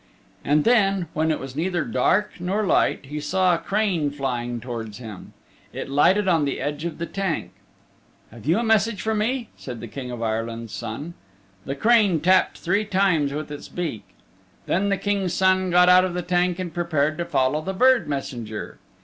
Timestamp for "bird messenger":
17.71-18.79